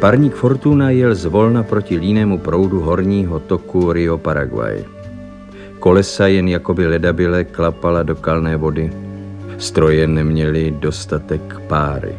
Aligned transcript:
Parník 0.00 0.34
Fortuna 0.34 0.90
jel 0.90 1.14
zvolna 1.14 1.62
proti 1.62 1.96
línému 1.96 2.38
proudu 2.38 2.80
horního 2.80 3.38
toku 3.40 3.92
Rio 3.92 4.18
Paraguay. 4.18 4.84
Kolesa 5.78 6.26
jen 6.26 6.48
jakoby 6.48 6.86
ledabile 6.86 7.44
klapala 7.44 8.02
do 8.02 8.16
kalné 8.16 8.56
vody. 8.56 8.92
Stroje 9.58 10.06
neměly 10.06 10.74
dostatek 10.78 11.60
páry. 11.66 12.12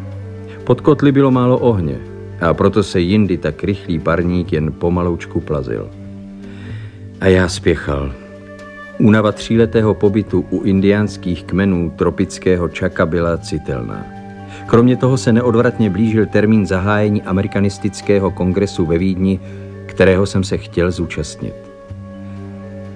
Pod 0.64 0.82
kotli 0.82 1.12
bylo 1.12 1.32
málo 1.32 1.58
ohně 1.58 1.98
a 2.42 2.54
proto 2.54 2.84
se 2.84 3.00
jindy 3.00 3.38
tak 3.38 3.64
rychlý 3.64 4.00
parník 4.00 4.54
jen 4.54 4.72
pomaloučku 4.72 5.40
plazil. 5.40 5.90
A 7.22 7.28
já 7.28 7.50
spěchal. 7.50 8.12
Únava 9.00 9.32
tříletého 9.32 9.94
pobytu 9.94 10.46
u 10.50 10.62
indiánských 10.64 11.44
kmenů 11.44 11.94
tropického 11.96 12.68
čaka 12.68 13.06
byla 13.06 13.38
citelná. 13.38 14.17
Kromě 14.68 14.98
toho 14.98 15.18
se 15.18 15.34
neodvratně 15.34 15.90
blížil 15.90 16.26
termín 16.26 16.66
zahájení 16.66 17.22
amerikanistického 17.22 18.32
kongresu 18.32 18.86
ve 18.86 18.98
Vídni, 18.98 19.40
kterého 19.86 20.26
jsem 20.26 20.44
se 20.44 20.58
chtěl 20.58 20.92
zúčastnit. 20.92 21.54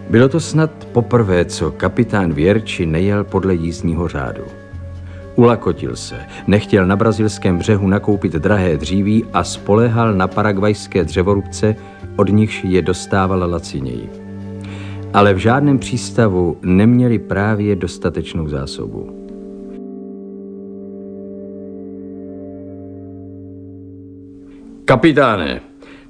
Bylo 0.10 0.30
to 0.30 0.40
snad 0.40 0.72
poprvé, 0.92 1.46
co 1.46 1.72
kapitán 1.72 2.34
Věrči 2.34 2.86
nejel 2.86 3.24
podle 3.24 3.56
jízdního 3.56 4.08
řádu. 4.08 4.44
Ulakotil 5.36 5.96
se, 5.96 6.16
nechtěl 6.48 6.86
na 6.86 6.96
brazilském 6.96 7.58
břehu 7.58 7.88
nakoupit 7.88 8.32
drahé 8.32 8.78
dříví 8.78 9.26
a 9.34 9.44
spolehal 9.44 10.14
na 10.14 10.28
paragvajské 10.28 11.04
dřevorubce, 11.04 11.76
od 12.16 12.30
nichž 12.30 12.64
je 12.64 12.82
dostával 12.82 13.52
laciněji. 13.52 14.10
Ale 15.14 15.34
v 15.34 15.38
žádném 15.38 15.80
přístavu 15.80 16.58
neměli 16.62 17.20
právě 17.20 17.76
dostatečnou 17.76 18.48
zásobu. 18.48 19.21
Kapitáne, 24.86 25.62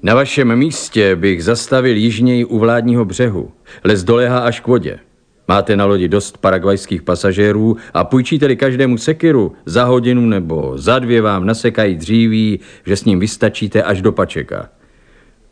na 0.04 0.16
vašem 0.16 0.56
místě 0.56 1.16
bych 1.16 1.44
zastavil 1.44 1.96
jižněji 1.96 2.46
u 2.46 2.60
vládního 2.60 3.06
břehu. 3.06 3.52
Les 3.84 4.04
dolehá 4.04 4.40
až 4.40 4.60
k 4.60 4.68
vodě. 4.68 5.00
Máte 5.48 5.76
na 5.76 5.86
lodi 5.86 6.08
dost 6.08 6.38
paragvajských 6.38 7.02
pasažérů 7.02 7.78
a 7.94 8.04
půjčíte-li 8.04 8.56
každému 8.56 8.98
sekiru, 8.98 9.54
za 9.66 9.84
hodinu 9.84 10.26
nebo 10.26 10.74
za 10.76 11.00
dvě 11.00 11.22
vám 11.22 11.46
nasekají 11.46 11.96
dříví, 11.96 12.60
že 12.86 12.96
s 12.96 13.06
ním 13.06 13.20
vystačíte 13.20 13.84
až 13.84 14.02
do 14.02 14.12
pačeka. 14.12 14.70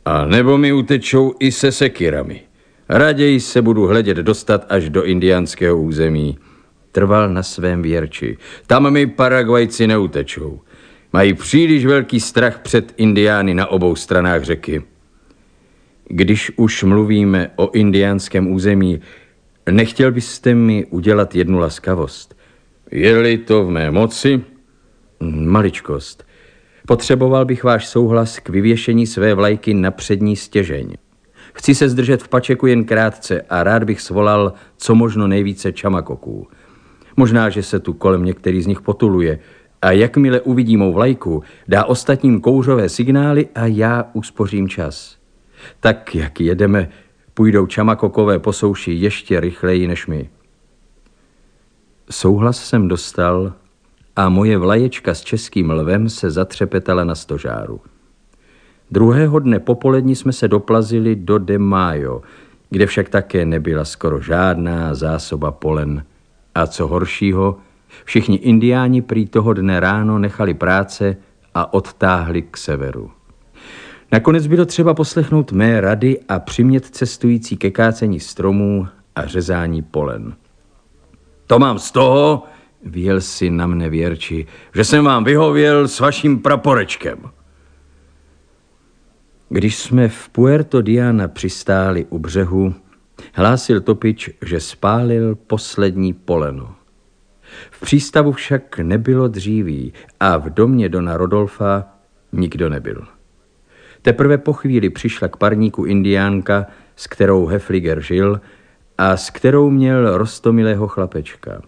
A 0.06 0.26
nebo 0.26 0.58
mi 0.58 0.74
utečou 0.74 1.34
i 1.40 1.52
se 1.52 1.72
sekirami. 1.72 2.42
Raději 2.90 3.40
se 3.40 3.62
budu 3.62 3.86
hledět 3.86 4.18
dostat 4.18 4.66
až 4.70 4.90
do 4.90 5.04
indiánského 5.04 5.82
území. 5.82 6.38
Trval 6.92 7.30
na 7.30 7.44
svém 7.44 7.82
věrči. 7.82 8.38
Tam 8.68 8.92
mi 8.92 9.08
Paragvajci 9.08 9.88
neutečou. 9.88 10.62
Mají 11.14 11.34
příliš 11.34 11.86
velký 11.86 12.20
strach 12.20 12.60
před 12.60 12.94
indiány 12.98 13.54
na 13.54 13.68
obou 13.68 13.96
stranách 13.96 14.44
řeky. 14.44 14.84
Když 16.08 16.52
už 16.56 16.84
mluvíme 16.84 17.52
o 17.56 17.72
indiánském 17.72 18.52
území, 18.52 19.02
nechtěl 19.72 20.12
byste 20.12 20.56
mi 20.56 20.86
udělat 20.86 21.36
jednu 21.36 21.60
laskavost? 21.60 22.38
Je-li 22.92 23.38
to 23.38 23.66
v 23.66 23.70
mé 23.70 23.92
moci? 23.92 24.42
Maličkost. 25.46 26.26
Potřeboval 26.88 27.46
bych 27.46 27.64
váš 27.64 27.88
souhlas 27.88 28.40
k 28.40 28.50
vyvěšení 28.50 29.08
své 29.08 29.34
vlajky 29.34 29.74
na 29.74 29.92
přední 29.92 30.36
stěžeň. 30.36 30.94
Chci 31.54 31.76
se 31.76 31.90
zdržet 31.90 32.24
v 32.24 32.28
Pačeku 32.28 32.68
jen 32.68 32.84
krátce 32.84 33.42
a 33.50 33.64
rád 33.64 33.84
bych 33.84 34.02
svolal 34.02 34.54
co 34.78 34.96
možno 34.96 35.28
nejvíce 35.28 35.72
čamakoků. 35.72 36.48
Možná, 37.18 37.50
že 37.50 37.64
se 37.64 37.80
tu 37.80 37.94
kolem 37.94 38.26
některý 38.26 38.62
z 38.62 38.68
nich 38.68 38.82
potuluje, 38.82 39.40
a 39.82 39.92
jakmile 39.92 40.42
uvidí 40.42 40.78
mou 40.78 40.94
vlajku, 40.94 41.44
dá 41.68 41.86
ostatním 41.86 42.42
kouřové 42.42 42.90
signály 42.90 43.48
a 43.56 43.66
já 43.66 44.06
uspořím 44.14 44.70
čas. 44.70 45.18
Tak, 45.80 46.16
jak 46.16 46.42
jedeme, 46.42 46.90
půjdou 47.34 47.68
čamakokové 47.68 48.40
po 48.40 48.54
souši 48.54 48.92
ještě 48.92 49.40
rychleji 49.40 49.88
než 49.88 50.08
my. 50.08 50.30
Souhlas 52.12 52.66
jsem 52.66 52.88
dostal 52.88 53.54
a 54.16 54.30
moje 54.30 54.58
vlaječka 54.58 55.14
s 55.14 55.22
českým 55.22 55.72
lvem 55.72 56.10
se 56.10 56.32
zatřepetala 56.32 57.04
na 57.04 57.16
stožáru. 57.16 57.82
Druhého 58.92 59.40
dne 59.40 59.60
popolední 59.60 60.16
jsme 60.16 60.34
se 60.34 60.48
doplazili 60.48 61.16
do 61.16 61.38
De 61.38 61.58
Mayo, 61.58 62.22
kde 62.70 62.86
však 62.86 63.10
také 63.10 63.46
nebyla 63.46 63.86
skoro 63.86 64.22
žádná 64.22 64.96
zásoba 64.96 65.52
polen. 65.52 66.04
A 66.56 66.68
co 66.68 66.88
horšího, 66.88 67.58
Všichni 68.06 68.36
indiáni 68.38 69.02
prý 69.02 69.26
toho 69.26 69.54
dne 69.54 69.80
ráno 69.80 70.20
nechali 70.20 70.54
práce 70.54 71.18
a 71.54 71.74
odtáhli 71.74 72.42
k 72.42 72.58
severu. 72.58 73.12
Nakonec 74.12 74.48
bylo 74.48 74.66
třeba 74.66 74.94
poslechnout 74.94 75.52
mé 75.52 75.82
rady 75.82 76.20
a 76.30 76.40
přimět 76.40 76.86
cestující 76.86 77.58
ke 77.58 77.72
kácení 77.72 78.20
stromů 78.20 78.88
a 79.16 79.26
řezání 79.26 79.82
polen. 79.82 80.36
To 81.48 81.60
mám 81.60 81.80
z 81.80 81.92
toho, 81.92 82.44
věl 82.84 83.22
si 83.22 83.50
na 83.50 83.68
mne 83.68 83.90
věrči, 83.90 84.46
že 84.76 84.84
jsem 84.84 85.06
vám 85.06 85.24
vyhověl 85.24 85.88
s 85.88 86.00
vaším 86.00 86.40
praporečkem. 86.40 87.20
Když 89.50 89.78
jsme 89.78 90.08
v 90.08 90.30
Puerto 90.30 90.82
Diana 90.82 91.28
přistáli 91.28 92.06
u 92.10 92.20
břehu, 92.20 92.74
hlásil 93.34 93.82
topič, 93.82 94.30
že 94.46 94.60
spálil 94.60 95.36
poslední 95.36 96.14
poleno. 96.14 96.76
V 97.72 97.82
přístavu 97.82 98.32
však 98.32 98.80
nebylo 98.80 99.28
dříví 99.28 99.94
a 100.20 100.38
v 100.38 100.50
domě 100.50 100.90
Dona 100.90 101.18
Rodolfa 101.18 101.88
nikdo 102.32 102.70
nebyl. 102.70 103.08
Teprve 104.02 104.38
po 104.38 104.54
chvíli 104.54 104.90
přišla 104.90 105.28
k 105.28 105.38
parníku 105.38 105.86
indiánka, 105.86 106.66
s 106.96 107.08
kterou 107.08 107.46
Hefliger 107.46 108.02
žil 108.02 108.42
a 108.98 109.18
s 109.18 109.30
kterou 109.30 109.70
měl 109.70 110.18
rostomilého 110.18 110.88
chlapečka. 110.88 111.62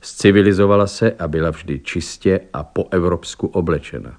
Zcivilizovala 0.00 0.86
se 0.86 1.12
a 1.12 1.28
byla 1.28 1.50
vždy 1.50 1.78
čistě 1.78 2.40
a 2.52 2.62
po 2.62 2.88
evropsku 2.90 3.46
oblečena. 3.46 4.18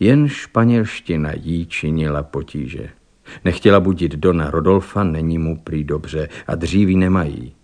Jen 0.00 0.28
španělština 0.28 1.30
jí 1.34 1.66
činila 1.66 2.22
potíže. 2.22 2.88
Nechtěla 3.44 3.80
budit 3.80 4.16
Dona 4.16 4.50
Rodolfa, 4.50 5.04
není 5.04 5.38
mu 5.38 5.60
prý 5.60 5.84
dobře 5.84 6.28
a 6.46 6.54
dříví 6.54 6.96
nemají. 6.96 7.55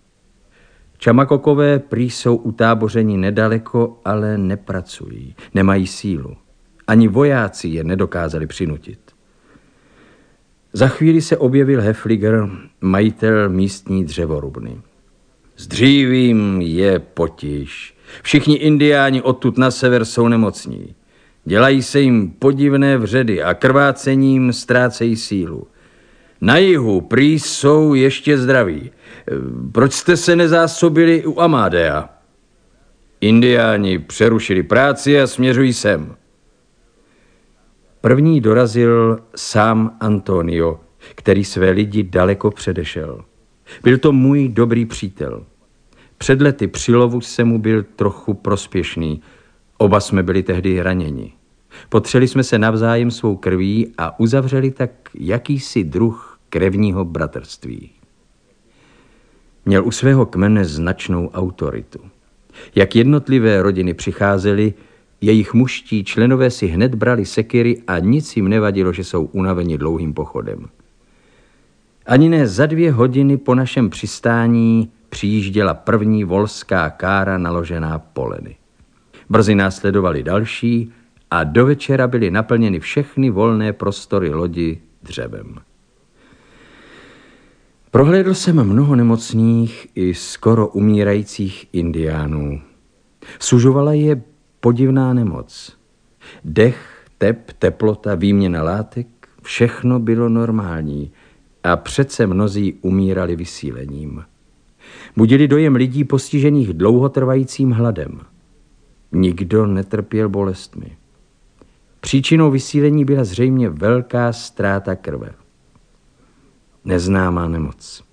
Čamakokové 1.03 1.79
prý 1.79 2.09
jsou 2.09 2.35
utábořeni 2.35 3.17
nedaleko, 3.17 3.99
ale 4.05 4.37
nepracují, 4.37 5.35
nemají 5.53 5.87
sílu. 5.87 6.37
Ani 6.87 7.07
vojáci 7.07 7.67
je 7.67 7.83
nedokázali 7.83 8.47
přinutit. 8.47 8.99
Za 10.73 10.87
chvíli 10.87 11.21
se 11.21 11.37
objevil 11.37 11.81
Hefliger, 11.81 12.49
majitel 12.81 13.49
místní 13.49 14.05
dřevorubny. 14.05 14.81
S 15.55 15.67
dřívím 15.67 16.61
je 16.61 16.99
potíž. 16.99 17.97
Všichni 18.21 18.55
indiáni 18.55 19.21
odtud 19.21 19.57
na 19.57 19.71
sever 19.71 20.05
jsou 20.05 20.27
nemocní. 20.27 20.95
Dělají 21.45 21.83
se 21.83 22.01
jim 22.01 22.31
podivné 22.31 22.97
vředy 22.97 23.43
a 23.43 23.53
krvácením 23.53 24.53
ztrácejí 24.53 25.15
sílu. 25.15 25.67
Na 26.41 26.57
jihu 26.57 27.01
prý 27.01 27.39
jsou 27.39 27.93
ještě 27.93 28.37
zdraví. 28.37 28.91
Proč 29.71 29.93
jste 29.93 30.17
se 30.17 30.35
nezásobili 30.35 31.25
u 31.25 31.39
Amádea? 31.39 32.09
Indiáni 33.21 33.99
přerušili 33.99 34.63
práci 34.63 35.21
a 35.21 35.27
směřují 35.27 35.73
sem. 35.73 36.15
První 38.01 38.41
dorazil 38.41 39.19
sám 39.35 39.97
Antonio, 39.99 40.79
který 41.15 41.45
své 41.45 41.69
lidi 41.69 42.03
daleko 42.03 42.51
předešel. 42.51 43.25
Byl 43.83 43.97
to 43.97 44.11
můj 44.11 44.49
dobrý 44.49 44.85
přítel. 44.85 45.45
Před 46.17 46.41
lety 46.41 46.67
při 46.67 46.93
lovu 46.93 47.21
se 47.21 47.43
mu 47.43 47.59
byl 47.59 47.83
trochu 47.83 48.33
prospěšný. 48.33 49.21
Oba 49.77 49.99
jsme 49.99 50.23
byli 50.23 50.43
tehdy 50.43 50.81
raněni. 50.81 51.33
Potřeli 51.89 52.27
jsme 52.27 52.43
se 52.43 52.59
navzájem 52.59 53.11
svou 53.11 53.35
krví 53.35 53.93
a 53.97 54.19
uzavřeli 54.19 54.71
tak 54.71 54.91
jakýsi 55.13 55.83
druh 55.83 56.39
krevního 56.49 57.05
bratrství. 57.05 57.91
Měl 59.65 59.85
u 59.85 59.91
svého 59.91 60.25
kmene 60.25 60.65
značnou 60.65 61.29
autoritu. 61.29 61.99
Jak 62.75 62.95
jednotlivé 62.95 63.61
rodiny 63.61 63.93
přicházely, 63.93 64.73
jejich 65.21 65.53
muští 65.53 66.03
členové 66.03 66.49
si 66.49 66.67
hned 66.67 66.95
brali 66.95 67.25
sekiry 67.25 67.81
a 67.87 67.99
nic 67.99 68.35
jim 68.35 68.47
nevadilo, 68.47 68.93
že 68.93 69.03
jsou 69.03 69.25
unaveni 69.25 69.77
dlouhým 69.77 70.13
pochodem. 70.13 70.69
Ani 72.05 72.29
ne 72.29 72.47
za 72.47 72.65
dvě 72.65 72.91
hodiny 72.91 73.37
po 73.37 73.55
našem 73.55 73.89
přistání 73.89 74.91
přijížděla 75.09 75.73
první 75.73 76.23
volská 76.23 76.89
kára 76.89 77.37
naložená 77.37 77.99
poleny. 77.99 78.55
Brzy 79.29 79.55
následovali 79.55 80.23
další 80.23 80.91
a 81.33 81.43
do 81.43 81.65
večera 81.65 82.07
byly 82.07 82.31
naplněny 82.31 82.79
všechny 82.79 83.29
volné 83.29 83.73
prostory 83.73 84.29
lodi 84.29 84.81
dřevem. 85.03 85.55
Prohlédl 87.91 88.33
jsem 88.33 88.63
mnoho 88.63 88.95
nemocných 88.95 89.87
i 89.95 90.13
skoro 90.13 90.67
umírajících 90.67 91.67
indiánů. 91.73 92.61
Sužovala 93.39 93.93
je 93.93 94.21
podivná 94.59 95.13
nemoc. 95.13 95.77
Dech 96.45 97.05
tep, 97.17 97.51
teplota, 97.59 98.15
výměna 98.15 98.63
látek, 98.63 99.07
všechno 99.41 99.99
bylo 99.99 100.29
normální 100.29 101.11
a 101.63 101.75
přece 101.75 102.27
mnozí 102.27 102.73
umírali 102.81 103.35
vysílením. 103.35 104.23
Budili 105.17 105.47
dojem 105.47 105.75
lidí 105.75 106.03
postižených 106.03 106.73
dlouhotrvajícím 106.73 107.71
hladem. 107.71 108.19
Nikdo 109.11 109.65
netrpěl 109.65 110.29
bolestmi. 110.29 110.97
Příčinou 112.03 112.51
vysílení 112.51 113.05
byla 113.05 113.23
zřejmě 113.23 113.69
velká 113.69 114.33
ztráta 114.33 114.95
krve. 114.95 115.29
Neznámá 116.85 117.47
nemoc. 117.47 118.03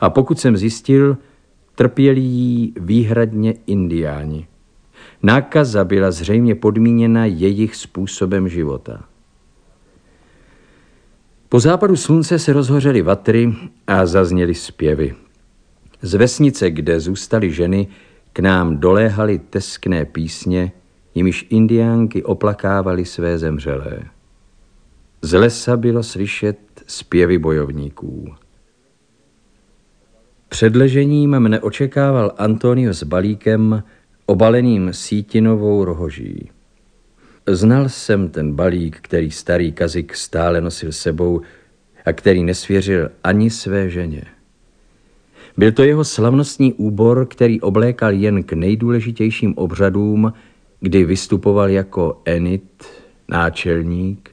A 0.00 0.10
pokud 0.10 0.40
jsem 0.40 0.56
zjistil, 0.56 1.16
trpěli 1.74 2.20
jí 2.20 2.72
výhradně 2.80 3.54
indiáni. 3.66 4.46
Nákaza 5.22 5.84
byla 5.84 6.10
zřejmě 6.10 6.54
podmíněna 6.54 7.24
jejich 7.24 7.76
způsobem 7.76 8.48
života. 8.48 9.04
Po 11.48 11.60
západu 11.60 11.96
slunce 11.96 12.38
se 12.38 12.52
rozhořely 12.52 13.02
vatry 13.02 13.54
a 13.86 14.06
zazněly 14.06 14.54
zpěvy. 14.54 15.14
Z 16.02 16.14
vesnice, 16.14 16.70
kde 16.70 17.00
zůstaly 17.00 17.52
ženy, 17.52 17.88
k 18.32 18.38
nám 18.38 18.76
doléhaly 18.76 19.38
teskné 19.38 20.04
písně, 20.04 20.72
jimiž 21.16 21.46
indiánky 21.50 22.22
oplakávaly 22.22 23.04
své 23.04 23.38
zemřelé. 23.38 24.00
Z 25.22 25.32
lesa 25.32 25.76
bylo 25.76 26.02
slyšet 26.02 26.58
zpěvy 26.86 27.38
bojovníků. 27.38 28.34
Před 30.48 30.76
ležením 30.76 31.40
mne 31.40 31.60
očekával 31.60 32.32
Antonio 32.38 32.94
s 32.94 33.02
balíkem, 33.02 33.82
obaleným 34.26 34.92
sítinovou 34.92 35.84
rohoží. 35.84 36.50
Znal 37.46 37.88
jsem 37.88 38.28
ten 38.28 38.52
balík, 38.52 38.98
který 39.00 39.30
starý 39.30 39.72
kazik 39.72 40.16
stále 40.16 40.60
nosil 40.60 40.92
sebou 40.92 41.40
a 42.04 42.12
který 42.12 42.44
nesvěřil 42.44 43.10
ani 43.24 43.50
své 43.50 43.90
ženě. 43.90 44.24
Byl 45.56 45.72
to 45.72 45.82
jeho 45.82 46.04
slavnostní 46.04 46.72
úbor, 46.72 47.26
který 47.26 47.60
oblékal 47.60 48.12
jen 48.12 48.42
k 48.42 48.52
nejdůležitějším 48.52 49.54
obřadům, 49.56 50.32
kdy 50.86 51.04
vystupoval 51.04 51.70
jako 51.70 52.22
enit, 52.24 52.86
náčelník, 53.28 54.30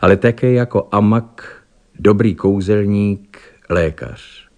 ale 0.00 0.16
také 0.16 0.52
jako 0.52 0.88
amak, 0.92 1.62
dobrý 1.98 2.34
kouzelník, 2.34 3.38
lékař. 3.70 4.48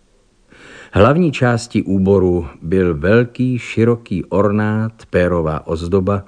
Hlavní 0.92 1.32
částí 1.32 1.82
úboru 1.82 2.46
byl 2.62 2.94
velký, 2.94 3.58
široký 3.58 4.24
ornát, 4.24 4.92
pérová 5.10 5.66
ozdoba, 5.66 6.24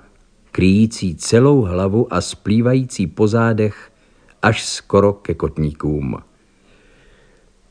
kryjící 0.51 1.15
celou 1.15 1.61
hlavu 1.61 2.15
a 2.15 2.21
splývající 2.21 3.07
po 3.07 3.29
zádech 3.29 3.91
až 4.43 4.65
skoro 4.65 5.13
ke 5.13 5.35
kotníkům. 5.35 6.17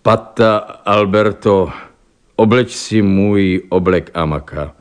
Pata 0.02 0.58
Alberto, 0.86 1.70
obleč 2.36 2.72
si 2.72 3.02
můj 3.02 3.64
oblek 3.70 4.12
amaka. 4.14 4.81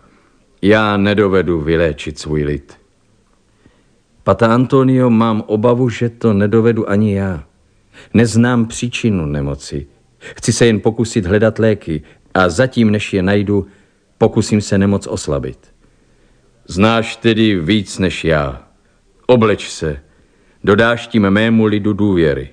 Já 0.63 0.97
nedovedu 0.97 1.61
vyléčit 1.61 2.19
svůj 2.19 2.45
lid. 2.45 2.79
Pata 4.23 4.55
Antonio, 4.55 5.11
mám 5.11 5.43
obavu, 5.47 5.89
že 5.89 6.09
to 6.09 6.33
nedovedu 6.33 6.91
ani 6.91 7.15
já. 7.15 7.45
Neznám 8.15 8.67
příčinu 8.67 9.27
nemoci. 9.27 9.87
Chci 10.19 10.53
se 10.53 10.67
jen 10.67 10.81
pokusit 10.81 11.27
hledat 11.27 11.59
léky 11.59 12.03
a 12.35 12.49
zatím, 12.49 12.91
než 12.91 13.13
je 13.13 13.23
najdu, 13.23 13.67
pokusím 14.19 14.61
se 14.61 14.79
nemoc 14.79 15.07
oslabit. 15.07 15.75
Znáš 16.69 17.17
tedy 17.17 17.61
víc 17.61 17.99
než 17.99 18.25
já. 18.25 18.69
Obleč 19.27 19.69
se. 19.69 20.03
Dodáš 20.65 21.07
tím 21.07 21.31
mému 21.31 21.65
lidu 21.65 21.93
důvěry. 21.93 22.51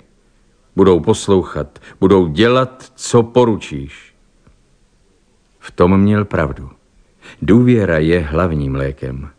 Budou 0.76 1.00
poslouchat, 1.00 1.80
budou 2.00 2.28
dělat, 2.28 2.92
co 2.96 3.24
poručíš. 3.24 4.14
V 5.60 5.72
tom 5.72 6.02
měl 6.02 6.26
pravdu. 6.26 6.77
Důvěra 7.42 7.98
je 7.98 8.20
hlavním 8.20 8.76
lékem. 8.76 9.30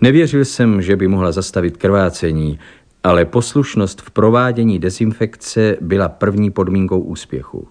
Nevěřil 0.00 0.44
jsem, 0.44 0.82
že 0.82 0.96
by 0.96 1.08
mohla 1.08 1.32
zastavit 1.32 1.76
krvácení, 1.76 2.58
ale 3.04 3.24
poslušnost 3.24 4.00
v 4.02 4.10
provádění 4.10 4.78
dezinfekce 4.78 5.76
byla 5.80 6.08
první 6.08 6.50
podmínkou 6.50 7.00
úspěchu. 7.00 7.68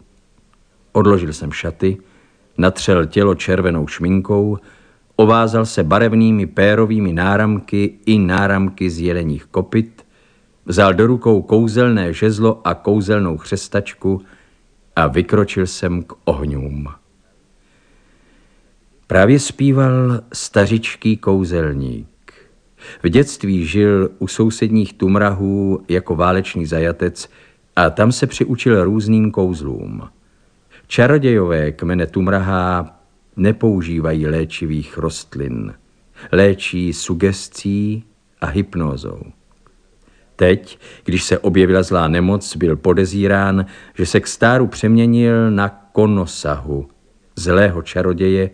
Odložil 0.92 1.33
jsem 1.33 1.51
šaty, 1.51 1.98
natřel 2.57 3.06
tělo 3.06 3.36
červenou 3.36 3.88
šminkou, 3.88 4.57
ovázal 5.15 5.65
se 5.65 5.83
barevnými 5.83 6.45
pérovými 6.45 7.13
náramky 7.13 7.94
i 8.06 8.19
náramky 8.19 8.89
z 8.89 9.00
jeleních 9.00 9.45
kopyt, 9.45 10.06
vzal 10.65 10.94
do 10.94 11.07
rukou 11.07 11.42
kouzelné 11.42 12.13
žezlo 12.13 12.68
a 12.68 12.74
kouzelnou 12.74 13.38
chřestačku 13.38 14.21
a 14.95 15.07
vykročil 15.07 15.68
jsem 15.68 16.03
k 16.03 16.13
ohňům. 16.25 16.88
Právě 19.11 19.39
zpíval 19.39 20.21
stařičký 20.33 21.17
kouzelník. 21.17 22.33
V 23.03 23.09
dětství 23.09 23.65
žil 23.65 24.09
u 24.19 24.27
sousedních 24.27 24.93
tumrahů 24.93 25.85
jako 25.89 26.15
válečný 26.15 26.65
zajatec 26.65 27.29
a 27.75 27.89
tam 27.89 28.11
se 28.11 28.27
přiučil 28.27 28.83
různým 28.83 29.31
kouzlům. 29.31 30.01
Čarodějové 30.87 31.71
kmene 31.71 32.07
tumrahá 32.07 32.99
nepoužívají 33.35 34.27
léčivých 34.27 34.97
rostlin. 34.97 35.73
Léčí 36.31 36.93
sugestí 36.93 38.03
a 38.41 38.45
hypnózou. 38.45 39.21
Teď, 40.35 40.79
když 41.05 41.23
se 41.23 41.39
objevila 41.39 41.83
zlá 41.83 42.07
nemoc, 42.07 42.55
byl 42.55 42.75
podezírán, 42.75 43.65
že 43.93 44.05
se 44.05 44.19
k 44.19 44.27
stáru 44.27 44.67
přeměnil 44.67 45.51
na 45.51 45.69
konosahu, 45.69 46.87
zlého 47.35 47.81
čaroděje, 47.81 48.49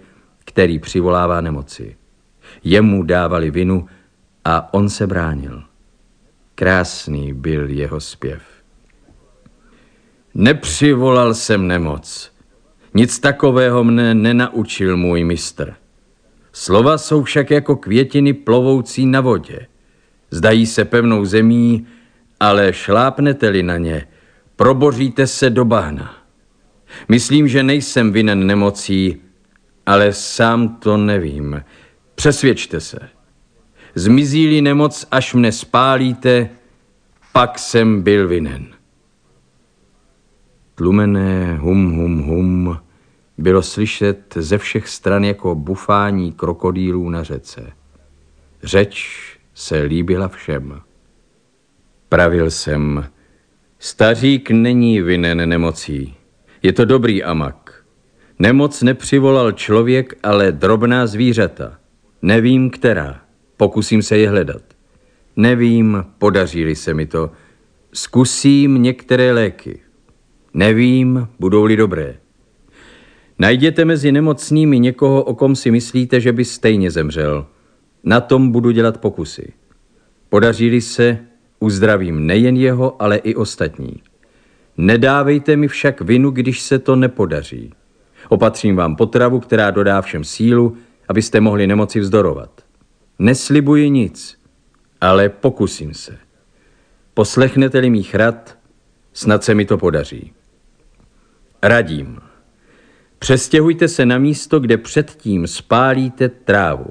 který 0.48 0.80
přivolává 0.80 1.42
nemoci. 1.42 1.96
Jemu 2.64 3.04
dávali 3.04 3.52
vinu 3.52 3.88
a 4.46 4.74
on 4.74 4.90
se 4.90 5.08
bránil. 5.08 5.64
Krásný 6.56 7.34
byl 7.34 7.70
jeho 7.70 8.00
zpěv. 8.00 8.42
Nepřivolal 10.34 11.34
jsem 11.34 11.68
nemoc. 11.68 12.32
Nic 12.94 13.20
takového 13.20 13.84
mne 13.84 14.14
nenaučil 14.14 14.98
můj 14.98 15.24
mistr. 15.24 15.74
Slova 16.54 16.98
jsou 16.98 17.24
však 17.24 17.52
jako 17.52 17.76
květiny 17.76 18.34
plovoucí 18.34 19.06
na 19.06 19.22
vodě. 19.22 19.68
Zdají 20.32 20.66
se 20.66 20.86
pevnou 20.86 21.26
zemí, 21.26 21.88
ale 22.40 22.74
šlápnete-li 22.74 23.64
na 23.64 23.78
ně, 23.78 24.08
proboříte 24.56 25.28
se 25.28 25.50
do 25.50 25.66
bahna. 25.66 26.18
Myslím, 27.08 27.48
že 27.48 27.64
nejsem 27.64 28.12
vinen 28.12 28.48
nemocí, 28.48 29.22
ale 29.88 30.14
sám 30.14 30.70
to 30.70 30.98
nevím. 30.98 31.64
Přesvědčte 32.16 32.80
se. 32.80 33.00
Zmizí-li 33.96 34.62
nemoc, 34.62 35.08
až 35.12 35.34
mne 35.34 35.52
spálíte, 35.52 36.50
pak 37.32 37.60
jsem 37.60 38.02
byl 38.02 38.28
vinen. 38.28 38.68
Tlumené 40.76 41.58
hum, 41.58 41.96
hum, 41.96 42.22
hum 42.22 42.80
bylo 43.38 43.62
slyšet 43.62 44.34
ze 44.38 44.58
všech 44.58 44.88
stran 44.88 45.24
jako 45.24 45.56
bufání 45.56 46.32
krokodýlů 46.32 47.10
na 47.10 47.24
řece. 47.24 47.72
Řeč 48.64 49.22
se 49.54 49.82
líbila 49.82 50.28
všem. 50.28 50.82
Pravil 52.10 52.52
jsem, 52.52 53.10
stařík 53.80 54.52
není 54.52 55.02
vinen 55.02 55.50
nemocí. 55.50 56.16
Je 56.64 56.74
to 56.74 56.86
dobrý 56.86 57.24
amak. 57.24 57.67
Nemoc 58.40 58.82
nepřivolal 58.82 59.52
člověk, 59.52 60.18
ale 60.24 60.52
drobná 60.52 61.08
zvířata. 61.08 61.78
Nevím, 62.22 62.70
která. 62.70 63.22
Pokusím 63.58 64.02
se 64.02 64.18
je 64.18 64.30
hledat. 64.30 64.62
Nevím, 65.36 66.06
podaří 66.18 66.76
se 66.76 66.94
mi 66.94 67.06
to. 67.06 67.32
Zkusím 67.94 68.82
některé 68.82 69.32
léky. 69.32 69.80
Nevím, 70.54 71.28
budou-li 71.40 71.76
dobré. 71.76 72.16
Najděte 73.40 73.86
mezi 73.86 74.12
nemocnými 74.12 74.80
někoho, 74.80 75.24
o 75.24 75.36
kom 75.36 75.56
si 75.56 75.72
myslíte, 75.72 76.20
že 76.20 76.32
by 76.34 76.46
stejně 76.46 76.92
zemřel. 76.92 77.48
Na 78.04 78.22
tom 78.22 78.52
budu 78.52 78.72
dělat 78.72 78.98
pokusy. 78.98 79.54
Podaří 80.30 80.82
se, 80.82 81.20
uzdravím 81.60 82.28
nejen 82.28 82.58
jeho, 82.58 83.02
ale 83.02 83.18
i 83.18 83.36
ostatní. 83.36 84.02
Nedávejte 84.78 85.56
mi 85.56 85.68
však 85.68 86.02
vinu, 86.02 86.32
když 86.32 86.62
se 86.62 86.80
to 86.80 86.96
nepodaří. 86.96 87.74
Opatřím 88.30 88.76
vám 88.76 88.96
potravu, 88.96 89.40
která 89.40 89.72
dodá 89.72 90.02
všem 90.02 90.24
sílu, 90.24 90.78
abyste 91.08 91.42
mohli 91.42 91.68
nemoci 91.68 92.00
vzdorovat. 92.00 92.62
Neslibuji 93.20 93.90
nic, 93.90 94.40
ale 95.02 95.30
pokusím 95.30 95.94
se. 95.94 96.18
Poslechnete-li 97.14 97.90
mých 97.90 98.16
rad, 98.16 98.58
snad 99.14 99.44
se 99.44 99.56
mi 99.56 99.66
to 99.66 99.78
podaří. 99.78 100.34
Radím. 101.64 102.20
Přestěhujte 103.20 103.88
se 103.88 104.06
na 104.06 104.18
místo, 104.18 104.60
kde 104.60 104.78
předtím 104.78 105.48
spálíte 105.48 106.30
trávu. 106.30 106.86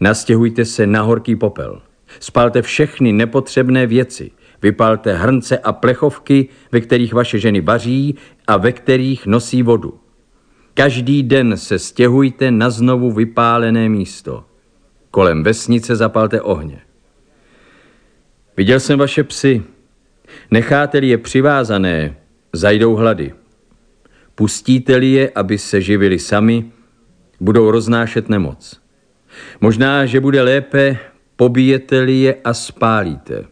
Nastěhujte 0.00 0.64
se 0.64 0.86
na 0.86 1.02
horký 1.02 1.36
popel. 1.36 1.82
Spalte 2.20 2.62
všechny 2.62 3.12
nepotřebné 3.12 3.86
věci. 3.86 4.30
Vypalte 4.62 5.14
hrnce 5.14 5.58
a 5.58 5.72
plechovky, 5.72 6.48
ve 6.72 6.80
kterých 6.80 7.14
vaše 7.14 7.38
ženy 7.38 7.60
vaří 7.60 8.14
a 8.46 8.56
ve 8.56 8.72
kterých 8.72 9.26
nosí 9.26 9.62
vodu. 9.62 10.00
Každý 10.74 11.22
den 11.22 11.56
se 11.56 11.78
stěhujte 11.78 12.50
na 12.50 12.70
znovu 12.70 13.12
vypálené 13.12 13.88
místo. 13.88 14.44
Kolem 15.10 15.42
vesnice 15.42 15.96
zapalte 15.96 16.40
ohně. 16.40 16.80
Viděl 18.56 18.80
jsem 18.80 18.98
vaše 18.98 19.24
psy. 19.24 19.62
Necháte-li 20.50 21.08
je 21.08 21.18
přivázané, 21.18 22.16
zajdou 22.52 22.94
hlady. 22.94 23.34
Pustíte-li 24.34 25.10
je, 25.10 25.30
aby 25.34 25.58
se 25.58 25.80
živili 25.80 26.18
sami, 26.18 26.70
budou 27.40 27.70
roznášet 27.70 28.28
nemoc. 28.28 28.80
Možná, 29.60 30.06
že 30.06 30.20
bude 30.20 30.42
lépe, 30.42 30.98
pobijete-li 31.36 32.20
je 32.20 32.34
a 32.44 32.54
spálíte. 32.54 33.44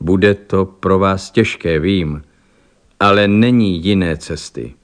Bude 0.00 0.34
to 0.34 0.64
pro 0.64 0.98
vás 0.98 1.30
těžké, 1.30 1.78
vím, 1.78 2.22
ale 3.00 3.28
není 3.28 3.84
jiné 3.84 4.16
cesty. 4.16 4.74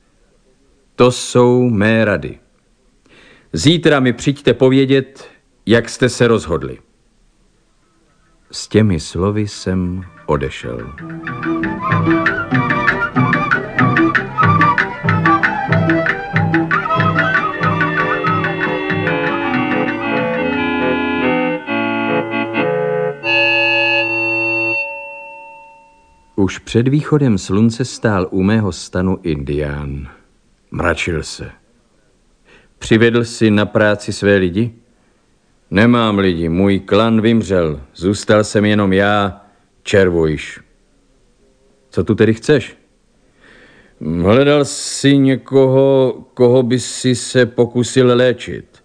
To 0.97 1.11
jsou 1.13 1.71
mé 1.71 2.05
rady. 2.05 2.39
Zítra 3.53 4.01
mi 4.01 4.13
přijďte 4.13 4.55
povědět, 4.55 5.29
jak 5.67 5.89
jste 5.89 6.09
se 6.09 6.29
rozhodli. 6.29 6.79
S 8.51 8.69
těmi 8.69 9.01
slovy 9.01 9.49
jsem 9.49 10.05
odešel. 10.27 10.95
Už 26.37 26.59
před 26.59 26.89
východem 26.89 27.39
slunce 27.39 27.85
stál 27.85 28.29
u 28.31 28.43
mého 28.43 28.73
stanu 28.73 29.19
indián. 29.23 30.09
Mračil 30.75 31.23
se. 31.23 31.51
Přivedl 32.79 33.25
si 33.25 33.51
na 33.51 33.67
práci 33.67 34.13
své 34.13 34.37
lidi? 34.37 34.75
Nemám 35.71 36.19
lidi, 36.19 36.49
můj 36.49 36.81
klan 36.81 37.21
vymřel. 37.21 37.81
Zůstal 37.95 38.45
jsem 38.45 38.65
jenom 38.65 38.93
já, 38.93 39.45
červojš. 39.83 40.61
Co 41.91 42.05
tu 42.05 42.15
tedy 42.15 42.35
chceš? 42.35 42.77
Hledal 44.01 44.65
si 44.65 45.19
někoho, 45.19 46.25
koho 46.35 46.63
by 46.63 46.81
si 46.81 47.15
se 47.15 47.47
pokusil 47.47 48.17
léčit. 48.17 48.85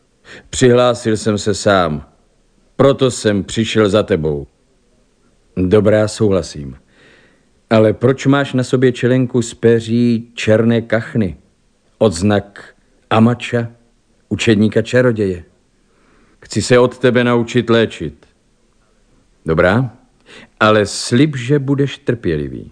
Přihlásil 0.50 1.18
jsem 1.18 1.38
se 1.38 1.54
sám. 1.54 2.10
Proto 2.76 3.12
jsem 3.12 3.44
přišel 3.44 3.90
za 3.90 4.04
tebou. 4.04 4.48
Dobrá, 5.58 6.08
souhlasím. 6.08 6.78
Ale 7.70 7.94
proč 7.94 8.26
máš 8.26 8.54
na 8.54 8.64
sobě 8.64 8.92
čelenku 8.92 9.42
z 9.42 9.54
peří 9.54 10.32
černé 10.34 10.82
kachny? 10.82 11.38
Odznak 12.02 12.76
Amača, 13.10 13.72
učedníka 14.30 14.82
čaroděje. 14.82 15.44
Chci 16.42 16.62
se 16.62 16.80
od 16.80 16.98
tebe 16.98 17.24
naučit 17.24 17.70
léčit. 17.70 18.26
Dobrá, 19.46 19.92
ale 20.60 20.86
slib, 20.86 21.36
že 21.36 21.60
budeš 21.60 21.98
trpělivý. 21.98 22.72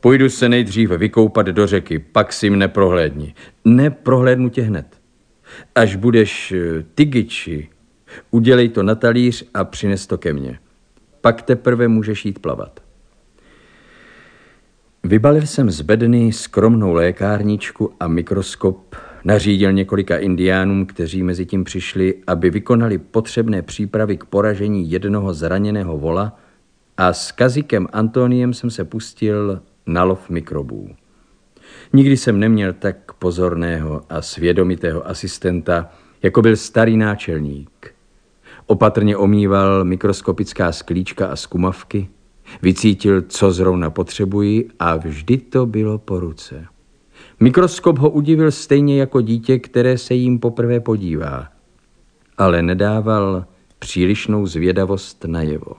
Půjdu 0.00 0.28
se 0.28 0.48
nejdříve 0.48 0.98
vykoupat 0.98 1.46
do 1.46 1.66
řeky, 1.66 1.98
pak 1.98 2.32
si 2.32 2.50
mne 2.50 2.68
prohlédni. 2.68 3.34
Neprohlédnu 3.64 4.48
tě 4.48 4.62
hned. 4.62 4.86
Až 5.74 5.96
budeš 5.96 6.52
eh, 6.52 6.84
tygiči, 6.94 7.68
udělej 8.30 8.68
to 8.68 8.82
na 8.82 8.94
talíř 8.94 9.44
a 9.54 9.64
přines 9.64 10.06
to 10.06 10.18
ke 10.18 10.32
mně. 10.32 10.58
Pak 11.20 11.42
teprve 11.42 11.88
můžeš 11.88 12.24
jít 12.24 12.38
plavat. 12.38 12.81
Vybalil 15.04 15.46
jsem 15.46 15.70
z 15.70 15.80
bedny 15.80 16.32
skromnou 16.32 16.92
lékárničku 16.92 17.92
a 18.00 18.08
mikroskop, 18.08 18.96
nařídil 19.24 19.72
několika 19.72 20.18
indiánům, 20.18 20.86
kteří 20.86 21.22
mezi 21.22 21.46
tím 21.46 21.64
přišli, 21.64 22.14
aby 22.26 22.50
vykonali 22.50 22.98
potřebné 22.98 23.62
přípravy 23.62 24.16
k 24.16 24.24
poražení 24.24 24.90
jednoho 24.90 25.34
zraněného 25.34 25.98
vola 25.98 26.38
a 26.96 27.12
s 27.12 27.32
kazikem 27.32 27.88
Antoniem 27.92 28.54
jsem 28.54 28.70
se 28.70 28.84
pustil 28.84 29.60
na 29.86 30.04
lov 30.04 30.30
mikrobů. 30.30 30.90
Nikdy 31.92 32.16
jsem 32.16 32.40
neměl 32.40 32.72
tak 32.72 33.12
pozorného 33.12 34.02
a 34.08 34.22
svědomitého 34.22 35.08
asistenta, 35.08 35.90
jako 36.22 36.42
byl 36.42 36.56
starý 36.56 36.96
náčelník. 36.96 37.94
Opatrně 38.66 39.16
omýval 39.16 39.84
mikroskopická 39.84 40.72
sklíčka 40.72 41.26
a 41.26 41.36
skumavky, 41.36 42.08
Vycítil, 42.62 43.22
co 43.22 43.52
zrovna 43.52 43.90
potřebuji 43.90 44.68
a 44.78 44.96
vždy 44.96 45.36
to 45.38 45.66
bylo 45.66 45.98
po 45.98 46.20
ruce. 46.20 46.66
Mikroskop 47.40 47.98
ho 47.98 48.10
udivil 48.10 48.50
stejně 48.50 49.00
jako 49.00 49.20
dítě, 49.20 49.58
které 49.58 49.98
se 49.98 50.14
jim 50.14 50.38
poprvé 50.38 50.80
podívá, 50.80 51.48
ale 52.38 52.62
nedával 52.62 53.44
přílišnou 53.78 54.46
zvědavost 54.46 55.24
najevo. 55.24 55.72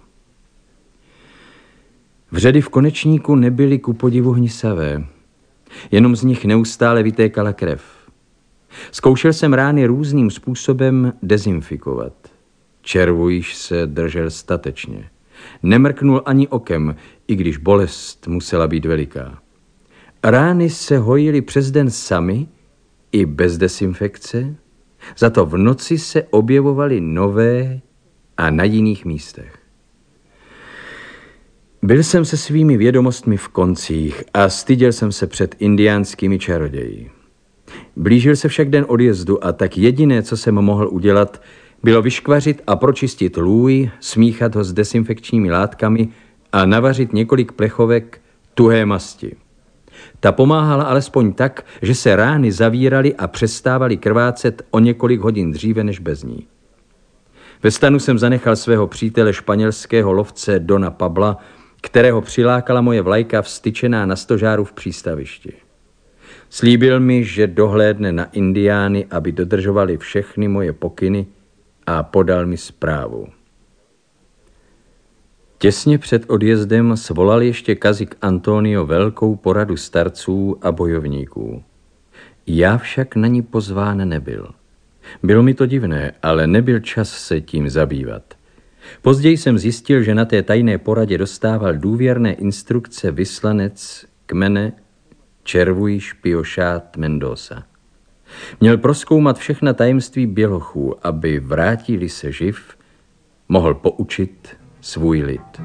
Vředy 2.31 2.61
v 2.61 2.69
konečníku 2.69 3.35
nebyly 3.35 3.79
ku 3.79 3.93
podivu 3.93 4.31
hnisavé, 4.31 5.03
jenom 5.91 6.15
z 6.15 6.23
nich 6.23 6.45
neustále 6.45 7.03
vytékala 7.03 7.53
krev. 7.53 7.83
Zkoušel 8.91 9.33
jsem 9.33 9.53
rány 9.53 9.85
různým 9.85 10.31
způsobem 10.31 11.13
dezinfikovat. 11.23 12.13
Červujiš 12.81 13.55
se 13.55 13.87
držel 13.87 14.29
statečně. 14.29 15.09
Nemrknul 15.63 16.21
ani 16.25 16.47
okem, 16.47 16.95
i 17.27 17.35
když 17.35 17.57
bolest 17.57 18.27
musela 18.27 18.67
být 18.67 18.85
veliká. 18.85 19.39
Rány 20.23 20.69
se 20.69 20.97
hojily 20.97 21.41
přes 21.41 21.71
den 21.71 21.89
sami, 21.89 22.47
i 23.11 23.25
bez 23.25 23.57
desinfekce, 23.57 24.55
za 25.17 25.29
to 25.29 25.45
v 25.45 25.57
noci 25.57 25.97
se 25.97 26.23
objevovaly 26.23 27.01
nové 27.01 27.79
a 28.37 28.49
na 28.49 28.63
jiných 28.63 29.05
místech. 29.05 29.59
Byl 31.81 32.03
jsem 32.03 32.25
se 32.25 32.37
svými 32.37 32.77
vědomostmi 32.77 33.37
v 33.37 33.47
koncích 33.47 34.23
a 34.33 34.49
styděl 34.49 34.91
jsem 34.91 35.11
se 35.11 35.27
před 35.27 35.55
indiánskými 35.59 36.39
čaroději. 36.39 37.11
Blížil 37.95 38.35
se 38.35 38.47
však 38.47 38.69
den 38.69 38.85
odjezdu 38.87 39.45
a 39.45 39.51
tak 39.51 39.77
jediné, 39.77 40.23
co 40.23 40.37
jsem 40.37 40.55
mohl 40.55 40.87
udělat, 40.87 41.41
bylo 41.83 42.01
vyškvařit 42.01 42.61
a 42.67 42.75
pročistit 42.75 43.37
lůj, 43.37 43.89
smíchat 43.99 44.55
ho 44.55 44.63
s 44.63 44.73
desinfekčními 44.73 45.51
látkami 45.51 46.09
a 46.51 46.65
navařit 46.65 47.13
několik 47.13 47.51
plechovek 47.51 48.21
tuhé 48.53 48.85
masti. 48.85 49.35
Ta 50.19 50.31
pomáhala 50.31 50.83
alespoň 50.83 51.33
tak, 51.33 51.65
že 51.81 51.95
se 51.95 52.15
rány 52.15 52.51
zavíraly 52.51 53.15
a 53.15 53.27
přestávaly 53.27 53.97
krvácet 53.97 54.65
o 54.71 54.79
několik 54.79 55.21
hodin 55.21 55.51
dříve 55.51 55.83
než 55.83 55.99
bez 55.99 56.23
ní. 56.23 56.47
Ve 57.63 57.71
stanu 57.71 57.99
jsem 57.99 58.19
zanechal 58.19 58.55
svého 58.55 58.87
přítele 58.87 59.33
španělského 59.33 60.13
lovce 60.13 60.59
Dona 60.59 60.91
Pabla, 60.91 61.37
kterého 61.81 62.21
přilákala 62.21 62.81
moje 62.81 63.01
vlajka 63.01 63.41
vstyčená 63.41 64.05
na 64.05 64.15
stožáru 64.15 64.63
v 64.63 64.73
přístavišti. 64.73 65.53
Slíbil 66.49 66.99
mi, 66.99 67.23
že 67.23 67.47
dohlédne 67.47 68.11
na 68.11 68.25
indiány, 68.25 69.05
aby 69.11 69.31
dodržovali 69.31 69.97
všechny 69.97 70.47
moje 70.47 70.73
pokyny, 70.73 71.27
a 71.87 72.03
podal 72.03 72.45
mi 72.45 72.57
zprávu. 72.57 73.27
Těsně 75.57 75.97
před 75.97 76.29
odjezdem 76.29 76.97
svolal 76.97 77.41
ještě 77.41 77.75
kazik 77.75 78.15
Antonio 78.21 78.85
velkou 78.85 79.35
poradu 79.35 79.77
starců 79.77 80.57
a 80.61 80.71
bojovníků. 80.71 81.63
Já 82.47 82.77
však 82.77 83.15
na 83.15 83.27
ní 83.27 83.41
pozván 83.41 84.09
nebyl. 84.09 84.49
Bylo 85.23 85.43
mi 85.43 85.53
to 85.53 85.65
divné, 85.65 86.11
ale 86.21 86.47
nebyl 86.47 86.79
čas 86.79 87.09
se 87.09 87.41
tím 87.41 87.69
zabývat. 87.69 88.33
Později 89.01 89.37
jsem 89.37 89.57
zjistil, 89.57 90.03
že 90.03 90.15
na 90.15 90.25
té 90.25 90.43
tajné 90.43 90.77
poradě 90.77 91.17
dostával 91.17 91.73
důvěrné 91.73 92.33
instrukce 92.33 93.11
vyslanec 93.11 94.05
kmene 94.25 94.73
Červujiš 95.43 96.13
Piošát 96.13 96.97
Mendoza. 96.97 97.63
Měl 98.61 98.77
proskoumat 98.77 99.37
všechna 99.37 99.73
tajemství 99.73 100.27
bělochů, 100.27 100.95
aby 101.07 101.39
vrátili 101.39 102.09
se 102.09 102.31
živ, 102.31 102.77
mohl 103.49 103.73
poučit 103.73 104.57
svůj 104.81 105.21
lid. 105.21 105.61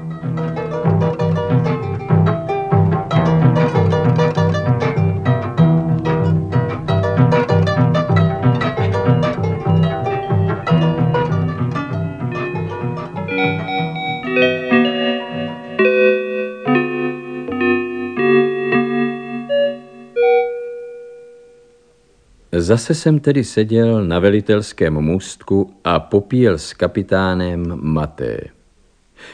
Zase 22.61 22.95
jsem 22.95 23.19
tedy 23.19 23.43
seděl 23.43 24.05
na 24.05 24.19
velitelském 24.19 24.93
můstku 24.93 25.73
a 25.83 25.99
popíjel 25.99 26.57
s 26.57 26.73
kapitánem 26.73 27.79
maté. 27.81 28.39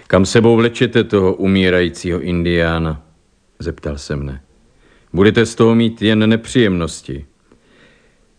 Kam 0.07 0.25
sebou 0.25 0.55
vlečete 0.55 1.03
toho 1.03 1.33
umírajícího 1.33 2.19
indiána? 2.19 3.01
Zeptal 3.59 3.97
se 3.97 4.15
mne. 4.15 4.41
Budete 5.13 5.45
z 5.45 5.55
toho 5.55 5.75
mít 5.75 6.01
jen 6.01 6.29
nepříjemnosti. 6.29 7.25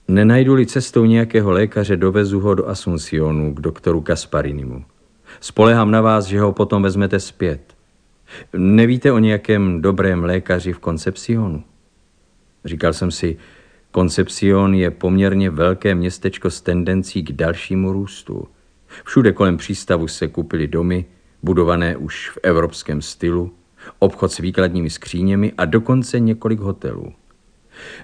Nenajdu-li 0.08 0.66
cestou 0.66 1.04
nějakého 1.04 1.50
lékaře, 1.50 1.96
dovezu 1.96 2.40
ho 2.40 2.54
do 2.54 2.68
Asuncionu 2.68 3.54
k 3.54 3.60
doktoru 3.60 4.00
Kasparinimu. 4.00 4.84
Spolehám 5.40 5.90
na 5.90 6.00
vás, 6.00 6.26
že 6.26 6.40
ho 6.40 6.52
potom 6.52 6.82
vezmete 6.82 7.20
zpět. 7.20 7.60
Nevíte 8.56 9.12
o 9.12 9.18
nějakém 9.18 9.82
dobrém 9.82 10.24
lékaři 10.24 10.72
v 10.72 10.78
Koncepcionu? 10.78 11.64
Říkal 12.64 12.92
jsem 12.92 13.10
si, 13.10 13.36
Koncepcion 13.96 14.74
je 14.74 14.90
poměrně 14.90 15.50
velké 15.50 15.94
městečko 15.94 16.50
s 16.50 16.60
tendencí 16.60 17.22
k 17.22 17.32
dalšímu 17.32 17.92
růstu. 17.92 18.48
Všude 19.04 19.32
kolem 19.32 19.56
přístavu 19.56 20.08
se 20.08 20.28
kupily 20.28 20.66
domy, 20.66 21.04
budované 21.42 21.96
už 21.96 22.30
v 22.30 22.38
evropském 22.42 23.02
stylu, 23.02 23.52
obchod 23.98 24.32
s 24.32 24.38
výkladními 24.38 24.90
skříněmi 24.90 25.52
a 25.58 25.64
dokonce 25.64 26.20
několik 26.20 26.60
hotelů. 26.60 27.12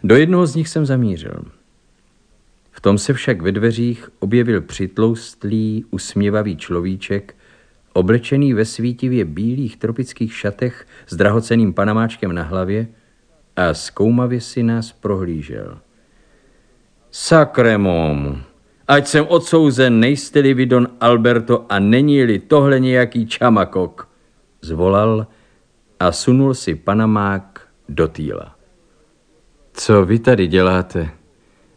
Do 0.05 0.17
jednoho 0.17 0.47
z 0.47 0.55
nich 0.55 0.69
jsem 0.69 0.87
zamířil. 0.87 1.45
V 2.71 2.81
tom 2.81 2.99
se 2.99 3.13
však 3.13 3.43
ve 3.43 3.53
dveřích 3.53 4.11
objevil 4.19 4.61
přitloustlý, 4.61 5.85
usměvavý 5.91 6.57
človíček, 6.57 7.37
oblečený 7.93 8.55
ve 8.55 8.65
svítivě 8.65 9.25
bílých 9.25 9.77
tropických 9.77 10.35
šatech 10.35 10.87
s 11.07 11.17
drahoceným 11.17 11.73
panamáčkem 11.73 12.35
na 12.35 12.43
hlavě 12.43 12.89
a 13.57 13.75
zkoumavě 13.75 14.41
si 14.41 14.63
nás 14.63 14.93
prohlížel. 14.93 15.79
Sakremom, 17.11 18.43
ať 18.89 19.07
jsem 19.07 19.27
odsouzen, 19.29 20.01
nejste-li 20.01 20.55
vy 20.55 20.67
Don 20.67 20.89
Alberto 21.01 21.67
a 21.69 21.79
není-li 21.79 22.39
tohle 22.39 22.81
nějaký 22.81 23.27
čamakok, 23.27 24.09
zvolal 24.61 25.27
a 26.01 26.13
sunul 26.13 26.55
si 26.55 26.75
panamák 26.75 27.69
do 27.89 28.09
týla. 28.09 28.57
Co 29.73 30.05
vy 30.05 30.19
tady 30.19 30.47
děláte? 30.47 31.11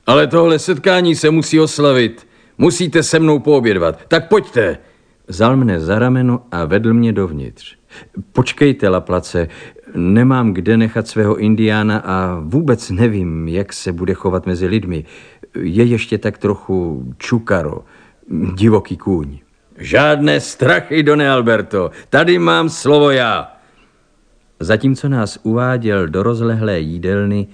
Ale 0.08 0.27
tohle 0.27 0.60
setkání 0.60 1.15
se 1.15 1.29
musí 1.29 1.60
oslavit. 1.60 2.27
Musíte 2.58 3.03
se 3.03 3.20
mnou 3.20 3.39
poobědvat. 3.39 4.05
Tak 4.08 4.29
pojďte. 4.29 4.77
Vzal 5.27 5.58
mne 5.58 5.79
za 5.79 6.00
rameno 6.00 6.46
a 6.51 6.65
vedl 6.65 6.94
mě 6.94 7.13
dovnitř. 7.13 7.75
Počkejte, 8.32 8.89
Laplace, 8.89 9.48
nemám 9.95 10.53
kde 10.53 10.77
nechat 10.77 11.07
svého 11.07 11.37
indiána 11.37 11.97
a 11.97 12.39
vůbec 12.39 12.89
nevím, 12.89 13.47
jak 13.47 13.73
se 13.73 13.91
bude 13.91 14.13
chovat 14.13 14.45
mezi 14.45 14.67
lidmi. 14.67 15.05
Je 15.59 15.83
ještě 15.83 16.17
tak 16.17 16.37
trochu 16.37 17.05
čukaro, 17.17 17.83
divoký 18.55 18.97
kůň. 18.97 19.37
Žádné 19.77 20.39
strachy, 20.39 21.03
Done 21.03 21.29
Alberto, 21.29 21.91
tady 22.09 22.39
mám 22.39 22.69
slovo 22.69 23.11
já. 23.11 23.51
Zatímco 24.59 25.09
nás 25.09 25.39
uváděl 25.43 26.07
do 26.07 26.23
rozlehlé 26.23 26.79
jídelny, 26.79 27.47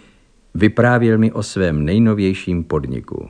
vyprávěl 0.56 1.18
mi 1.18 1.32
o 1.32 1.44
svém 1.44 1.86
nejnovějším 1.86 2.64
podniku. 2.64 3.30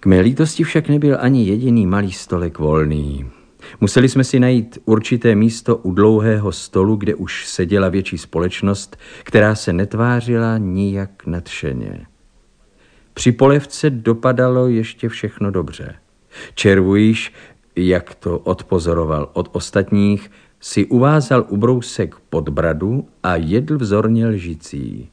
K 0.00 0.06
mé 0.06 0.20
lítosti 0.20 0.64
však 0.64 0.88
nebyl 0.88 1.16
ani 1.20 1.46
jediný 1.46 1.86
malý 1.86 2.12
stolek 2.12 2.58
volný. 2.58 3.26
Museli 3.80 4.08
jsme 4.08 4.24
si 4.24 4.40
najít 4.40 4.78
určité 4.84 5.34
místo 5.34 5.76
u 5.76 5.92
dlouhého 5.92 6.52
stolu, 6.52 6.96
kde 6.96 7.14
už 7.14 7.46
seděla 7.46 7.88
větší 7.88 8.18
společnost, 8.18 8.96
která 9.22 9.54
se 9.54 9.72
netvářila 9.72 10.58
nijak 10.58 11.26
nadšeně. 11.26 12.06
Při 13.14 13.32
polevce 13.32 13.90
dopadalo 13.90 14.68
ještě 14.68 15.08
všechno 15.08 15.50
dobře. 15.50 15.94
Červujíš, 16.54 17.32
jak 17.76 18.14
to 18.14 18.38
odpozoroval 18.38 19.30
od 19.32 19.48
ostatních, 19.52 20.30
si 20.60 20.86
uvázal 20.86 21.46
ubrousek 21.48 22.14
pod 22.30 22.48
bradu 22.48 23.08
a 23.22 23.36
jedl 23.36 23.78
vzorně 23.78 24.26
lžicí. 24.26 25.10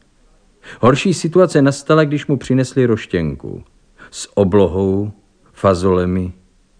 Horší 0.79 1.13
situace 1.13 1.61
nastala, 1.61 2.03
když 2.03 2.27
mu 2.27 2.37
přinesli 2.37 2.85
roštěnku 2.85 3.63
s 4.11 4.37
oblohou, 4.37 5.11
fazolemi 5.53 6.33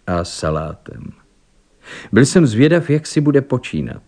a 0.07 0.23
salátem. 0.23 1.22
Byl 2.11 2.25
jsem 2.25 2.47
zvědav, 2.47 2.89
jak 2.89 3.07
si 3.07 3.21
bude 3.21 3.41
počínat. 3.41 4.03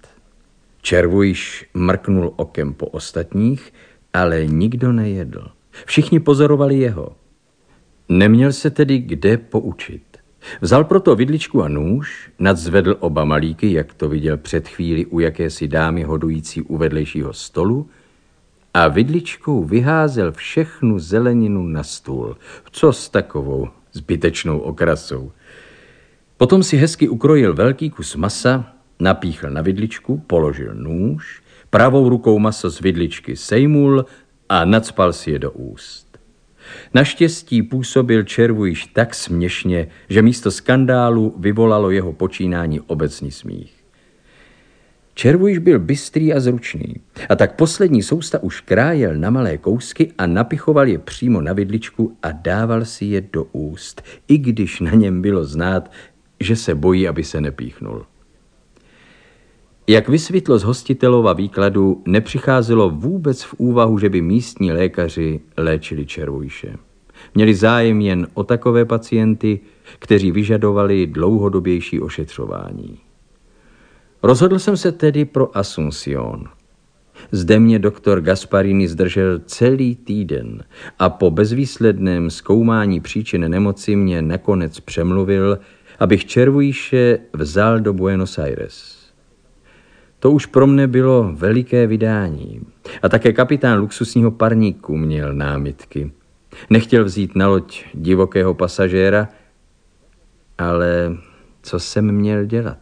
Červujiš 0.81 1.65
mrknul 1.73 2.33
okem 2.35 2.73
po 2.73 2.85
ostatních, 2.85 3.73
ale 4.13 4.45
nikdo 4.45 4.91
nejedl. 4.91 5.47
Všichni 5.85 6.19
pozorovali 6.19 6.75
jeho. 6.75 7.15
Neměl 8.09 8.53
se 8.53 8.69
tedy 8.69 8.97
kde 8.97 9.37
poučit. 9.37 10.03
Vzal 10.61 10.83
proto 10.83 11.15
vidličku 11.15 11.63
a 11.63 11.67
nůž, 11.67 12.29
nadzvedl 12.39 12.97
oba 12.99 13.25
malíky, 13.25 13.73
jak 13.73 13.93
to 13.93 14.09
viděl 14.09 14.37
před 14.37 14.67
chvíli 14.67 15.05
u 15.05 15.19
jakési 15.19 15.67
dámy 15.67 16.03
hodující 16.03 16.61
u 16.61 16.77
vedlejšího 16.77 17.33
stolu, 17.33 17.89
a 18.75 18.87
vidličkou 18.87 19.63
vyházel 19.63 20.31
všechnu 20.31 20.99
zeleninu 20.99 21.63
na 21.63 21.83
stůl. 21.83 22.37
Co 22.71 22.93
s 22.93 23.09
takovou 23.09 23.69
zbytečnou 23.91 24.59
okrasou? 24.59 25.31
Potom 26.37 26.63
si 26.63 26.77
hezky 26.77 27.09
ukrojil 27.09 27.53
velký 27.53 27.89
kus 27.89 28.15
masa, 28.15 28.73
napíchl 28.99 29.49
na 29.49 29.61
vidličku, 29.61 30.17
položil 30.27 30.75
nůž, 30.75 31.41
pravou 31.69 32.09
rukou 32.09 32.39
maso 32.39 32.69
z 32.69 32.79
vidličky 32.79 33.35
sejmul 33.35 34.05
a 34.49 34.65
nadspal 34.65 35.13
si 35.13 35.31
je 35.31 35.39
do 35.39 35.51
úst. 35.51 36.17
Naštěstí 36.93 37.63
působil 37.63 38.23
červu 38.23 38.65
již 38.65 38.85
tak 38.85 39.15
směšně, 39.15 39.87
že 40.09 40.21
místo 40.21 40.51
skandálu 40.51 41.35
vyvolalo 41.37 41.91
jeho 41.91 42.13
počínání 42.13 42.79
obecný 42.79 43.31
smích. 43.31 43.73
Červujiš 45.13 45.57
byl 45.57 45.79
bystrý 45.79 46.33
a 46.33 46.39
zručný. 46.39 46.95
A 47.29 47.35
tak 47.35 47.55
poslední 47.55 48.03
sousta 48.03 48.43
už 48.43 48.61
krájel 48.61 49.15
na 49.15 49.29
malé 49.29 49.57
kousky 49.57 50.11
a 50.17 50.25
napichoval 50.25 50.87
je 50.87 50.99
přímo 50.99 51.41
na 51.41 51.53
vidličku 51.53 52.17
a 52.23 52.31
dával 52.31 52.85
si 52.85 53.05
je 53.05 53.21
do 53.21 53.43
úst, 53.43 54.01
i 54.27 54.37
když 54.37 54.79
na 54.79 54.91
něm 54.91 55.21
bylo 55.21 55.45
znát, 55.45 55.91
že 56.39 56.55
se 56.55 56.75
bojí, 56.75 57.07
aby 57.07 57.23
se 57.23 57.41
nepíchnul. 57.41 58.05
Jak 59.87 60.09
vysvětlo 60.09 60.57
z 60.59 60.63
hostitelova 60.63 61.33
výkladu, 61.33 62.03
nepřicházelo 62.05 62.89
vůbec 62.89 63.43
v 63.43 63.53
úvahu, 63.53 63.99
že 63.99 64.09
by 64.09 64.21
místní 64.21 64.71
lékaři 64.71 65.39
léčili 65.57 66.05
červujše. 66.05 66.75
Měli 67.35 67.55
zájem 67.55 68.01
jen 68.01 68.27
o 68.33 68.43
takové 68.43 68.85
pacienty, 68.85 69.59
kteří 69.99 70.31
vyžadovali 70.31 71.07
dlouhodobější 71.07 72.01
ošetřování. 72.01 72.97
Rozhodl 74.23 74.59
jsem 74.59 74.77
se 74.77 74.91
tedy 74.91 75.25
pro 75.25 75.57
Asuncion. 75.57 76.43
Zde 77.31 77.59
mě 77.59 77.79
doktor 77.79 78.21
Gasparini 78.21 78.87
zdržel 78.87 79.39
celý 79.39 79.95
týden 79.95 80.63
a 80.99 81.09
po 81.09 81.31
bezvýsledném 81.31 82.29
zkoumání 82.29 82.99
příčin 82.99 83.49
nemoci 83.49 83.95
mě 83.95 84.21
nakonec 84.21 84.79
přemluvil, 84.79 85.59
abych 85.99 86.25
červujíše 86.25 87.19
vzal 87.33 87.79
do 87.79 87.93
Buenos 87.93 88.37
Aires. 88.37 89.05
To 90.19 90.31
už 90.31 90.45
pro 90.45 90.67
mne 90.67 90.87
bylo 90.87 91.31
veliké 91.33 91.87
vydání. 91.87 92.61
A 93.01 93.09
také 93.09 93.33
kapitán 93.33 93.79
luxusního 93.79 94.31
parníku 94.31 94.97
měl 94.97 95.33
námitky. 95.33 96.11
Nechtěl 96.69 97.05
vzít 97.05 97.35
na 97.35 97.47
loď 97.47 97.85
divokého 97.93 98.53
pasažéra, 98.53 99.27
ale 100.57 101.17
co 101.61 101.79
jsem 101.79 102.11
měl 102.11 102.45
dělat? 102.45 102.77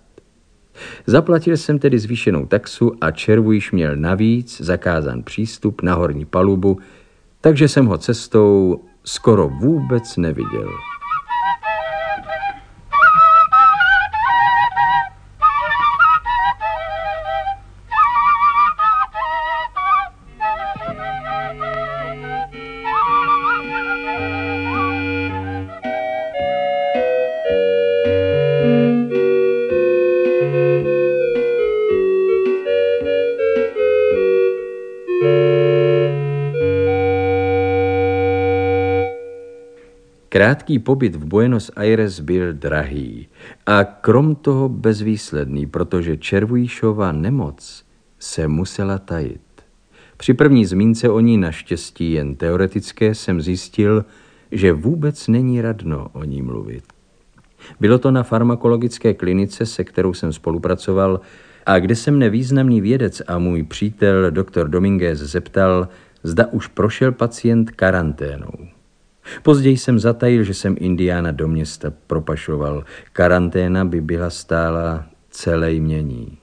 Zaplatil 1.05 1.57
jsem 1.57 1.79
tedy 1.79 1.99
zvýšenou 1.99 2.45
taxu 2.45 2.91
a 3.01 3.11
červujiš 3.11 3.71
měl 3.71 3.95
navíc 3.95 4.61
zakázán 4.61 5.23
přístup 5.23 5.81
na 5.81 5.93
horní 5.93 6.25
palubu, 6.25 6.79
takže 7.41 7.67
jsem 7.67 7.85
ho 7.85 7.97
cestou 7.97 8.83
skoro 9.03 9.49
vůbec 9.49 10.17
neviděl. 10.17 10.69
Krátký 40.33 40.79
pobyt 40.79 41.15
v 41.15 41.25
Buenos 41.25 41.71
Aires 41.75 42.19
byl 42.19 42.53
drahý 42.53 43.27
a 43.65 43.83
krom 43.83 44.35
toho 44.35 44.69
bezvýsledný, 44.69 45.65
protože 45.65 46.17
Červujíšova 46.17 47.11
nemoc 47.11 47.85
se 48.19 48.47
musela 48.47 48.97
tajit. 48.97 49.41
Při 50.17 50.33
první 50.33 50.65
zmínce 50.65 51.09
o 51.09 51.19
ní 51.19 51.37
naštěstí 51.37 52.11
jen 52.11 52.35
teoretické 52.35 53.15
jsem 53.15 53.41
zjistil, 53.41 54.05
že 54.51 54.73
vůbec 54.73 55.27
není 55.27 55.61
radno 55.61 56.07
o 56.13 56.23
ní 56.23 56.41
mluvit. 56.41 56.83
Bylo 57.79 57.97
to 57.97 58.11
na 58.11 58.23
farmakologické 58.23 59.13
klinice, 59.13 59.65
se 59.65 59.83
kterou 59.83 60.13
jsem 60.13 60.33
spolupracoval, 60.33 61.21
a 61.65 61.79
kde 61.79 61.95
se 61.95 62.11
mne 62.11 62.29
významný 62.29 62.81
vědec 62.81 63.21
a 63.27 63.39
můj 63.39 63.63
přítel 63.63 64.31
doktor 64.31 64.69
Dominguez 64.69 65.19
zeptal, 65.19 65.87
zda 66.23 66.47
už 66.51 66.67
prošel 66.67 67.11
pacient 67.11 67.71
karanténou. 67.71 68.72
Později 69.43 69.77
jsem 69.77 69.99
zatajil, 69.99 70.43
že 70.43 70.53
jsem 70.53 70.75
Indiána 70.79 71.31
do 71.31 71.47
města 71.47 71.93
propašoval. 72.07 72.85
Karanténa 73.13 73.85
by 73.85 74.01
byla 74.01 74.29
stála 74.29 75.05
celé 75.29 75.73
mění. 75.73 76.37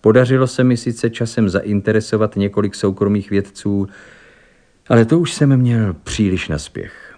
Podařilo 0.00 0.46
se 0.46 0.64
mi 0.64 0.76
sice 0.76 1.10
časem 1.10 1.48
zainteresovat 1.48 2.36
několik 2.36 2.74
soukromých 2.74 3.30
vědců, 3.30 3.88
ale 4.88 5.04
to 5.04 5.18
už 5.18 5.32
jsem 5.32 5.56
měl 5.56 5.94
příliš 5.94 6.48
na 6.48 6.58
spěch. 6.58 7.16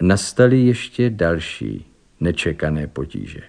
Nastaly 0.00 0.60
ještě 0.60 1.10
další 1.10 1.86
nečekané 2.20 2.86
potíže. 2.86 3.40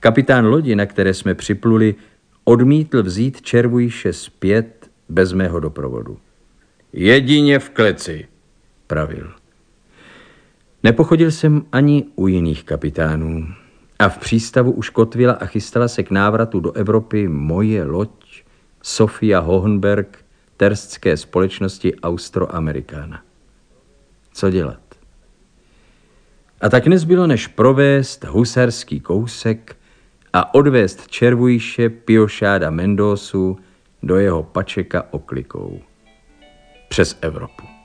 Kapitán 0.00 0.46
lodi, 0.46 0.76
na 0.76 0.86
které 0.86 1.14
jsme 1.14 1.34
připluli, 1.34 1.94
odmítl 2.44 3.02
vzít 3.02 3.42
červujše 3.42 4.12
zpět 4.12 4.90
bez 5.08 5.32
mého 5.32 5.60
doprovodu. 5.60 6.18
Jedině 6.92 7.58
v 7.58 7.70
kleci, 7.70 8.28
pravil. 8.86 9.39
Nepochodil 10.82 11.30
jsem 11.30 11.62
ani 11.72 12.04
u 12.16 12.26
jiných 12.26 12.64
kapitánů. 12.64 13.46
A 13.98 14.08
v 14.08 14.18
přístavu 14.18 14.72
už 14.72 14.90
kotvila 14.90 15.32
a 15.32 15.46
chystala 15.46 15.88
se 15.88 16.02
k 16.02 16.10
návratu 16.10 16.60
do 16.60 16.72
Evropy 16.72 17.28
moje 17.28 17.84
loď 17.84 18.42
Sofia 18.82 19.40
Hohenberg 19.40 20.24
terstské 20.56 21.16
společnosti 21.16 22.00
Austroamericana. 22.00 23.22
Co 24.32 24.50
dělat? 24.50 24.80
A 26.60 26.68
tak 26.68 26.86
nezbylo, 26.86 27.26
než 27.26 27.46
provést 27.46 28.24
husarský 28.24 29.00
kousek 29.00 29.76
a 30.32 30.54
odvést 30.54 31.08
červujše 31.08 31.88
Piošáda 31.88 32.70
Mendosu 32.70 33.58
do 34.02 34.16
jeho 34.16 34.42
pačeka 34.42 35.06
oklikou 35.10 35.80
přes 36.88 37.18
Evropu. 37.20 37.79